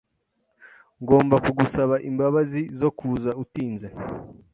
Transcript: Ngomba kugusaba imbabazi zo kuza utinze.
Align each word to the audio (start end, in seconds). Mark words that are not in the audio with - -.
Ngomba 1.01 1.35
kugusaba 1.45 1.95
imbabazi 2.09 2.61
zo 2.79 2.89
kuza 2.97 3.29
utinze. 3.43 3.87